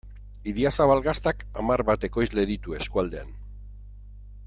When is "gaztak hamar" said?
1.09-1.83